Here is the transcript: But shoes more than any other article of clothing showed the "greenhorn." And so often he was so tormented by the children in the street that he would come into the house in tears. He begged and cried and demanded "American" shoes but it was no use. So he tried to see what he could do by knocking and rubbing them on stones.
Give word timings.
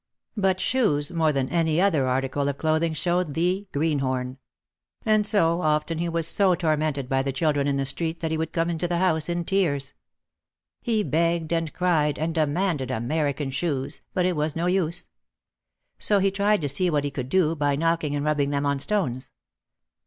But 0.35 0.59
shoes 0.59 1.11
more 1.11 1.31
than 1.31 1.47
any 1.49 1.79
other 1.79 2.07
article 2.07 2.49
of 2.49 2.57
clothing 2.57 2.95
showed 2.95 3.35
the 3.35 3.67
"greenhorn." 3.71 4.39
And 5.05 5.27
so 5.27 5.61
often 5.61 5.99
he 5.99 6.09
was 6.09 6.27
so 6.27 6.55
tormented 6.55 7.07
by 7.07 7.21
the 7.21 7.31
children 7.31 7.67
in 7.67 7.77
the 7.77 7.85
street 7.85 8.19
that 8.19 8.31
he 8.31 8.37
would 8.39 8.51
come 8.51 8.67
into 8.67 8.87
the 8.87 8.97
house 8.97 9.29
in 9.29 9.45
tears. 9.45 9.93
He 10.81 11.03
begged 11.03 11.53
and 11.53 11.71
cried 11.71 12.17
and 12.17 12.33
demanded 12.33 12.89
"American" 12.89 13.51
shoes 13.51 14.01
but 14.15 14.25
it 14.25 14.35
was 14.35 14.55
no 14.55 14.65
use. 14.65 15.07
So 15.99 16.17
he 16.17 16.31
tried 16.31 16.61
to 16.61 16.69
see 16.69 16.89
what 16.89 17.03
he 17.03 17.11
could 17.11 17.29
do 17.29 17.55
by 17.55 17.75
knocking 17.75 18.15
and 18.15 18.25
rubbing 18.25 18.49
them 18.49 18.65
on 18.65 18.79
stones. 18.79 19.29